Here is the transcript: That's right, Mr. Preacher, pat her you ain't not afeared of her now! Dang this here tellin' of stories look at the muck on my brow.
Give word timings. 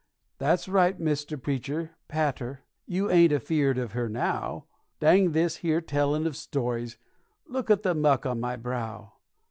That's 0.39 0.67
right, 0.67 0.99
Mr. 0.99 1.39
Preacher, 1.39 1.91
pat 2.07 2.39
her 2.39 2.63
you 2.87 3.11
ain't 3.11 3.31
not 3.31 3.39
afeared 3.43 3.77
of 3.77 3.91
her 3.91 4.09
now! 4.09 4.65
Dang 4.99 5.31
this 5.33 5.57
here 5.57 5.79
tellin' 5.79 6.25
of 6.25 6.35
stories 6.35 6.97
look 7.45 7.69
at 7.69 7.83
the 7.83 7.93
muck 7.93 8.25
on 8.25 8.39
my 8.39 8.55
brow. 8.55 9.13